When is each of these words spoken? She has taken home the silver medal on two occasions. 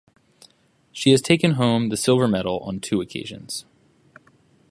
She 0.91 1.11
has 1.11 1.21
taken 1.21 1.51
home 1.51 1.89
the 1.89 1.95
silver 1.95 2.27
medal 2.27 2.57
on 2.61 2.79
two 2.79 3.01
occasions. 3.01 3.65